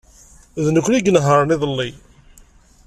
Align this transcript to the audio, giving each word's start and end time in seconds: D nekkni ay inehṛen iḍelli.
D 0.63 0.65
nekkni 0.75 0.95
ay 0.97 1.03
inehṛen 1.09 1.53
iḍelli. 1.55 1.89